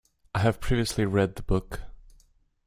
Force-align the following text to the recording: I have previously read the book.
I 0.33 0.39
have 0.39 0.59
previously 0.59 1.05
read 1.05 1.35
the 1.35 1.43
book. 1.43 1.81